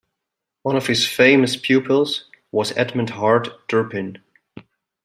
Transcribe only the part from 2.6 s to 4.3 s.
Edmund Hart Turpin.